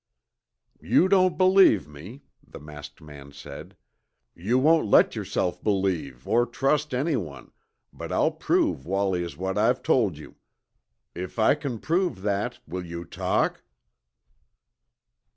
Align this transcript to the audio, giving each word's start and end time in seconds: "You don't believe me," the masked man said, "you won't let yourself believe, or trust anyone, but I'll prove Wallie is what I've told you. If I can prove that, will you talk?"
"You 0.81 1.07
don't 1.07 1.37
believe 1.37 1.87
me," 1.87 2.23
the 2.43 2.59
masked 2.59 3.01
man 3.03 3.31
said, 3.31 3.75
"you 4.33 4.57
won't 4.57 4.87
let 4.87 5.15
yourself 5.15 5.61
believe, 5.61 6.27
or 6.27 6.47
trust 6.47 6.91
anyone, 6.95 7.51
but 7.93 8.11
I'll 8.11 8.31
prove 8.31 8.83
Wallie 8.87 9.21
is 9.21 9.37
what 9.37 9.59
I've 9.59 9.83
told 9.83 10.17
you. 10.17 10.37
If 11.13 11.37
I 11.37 11.53
can 11.53 11.77
prove 11.77 12.23
that, 12.23 12.57
will 12.67 12.83
you 12.83 13.05
talk?" 13.05 13.61